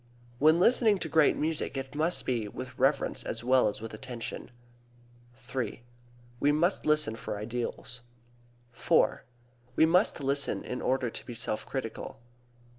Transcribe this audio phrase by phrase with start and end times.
[0.39, 4.49] When listening to great music it must be with reverence as well as with attention.
[5.55, 5.83] III.
[6.39, 8.01] We must listen for ideals.
[8.75, 9.21] IV.
[9.75, 12.17] We must listen in order to be self critical.